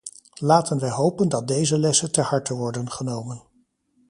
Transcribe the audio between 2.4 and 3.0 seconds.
worden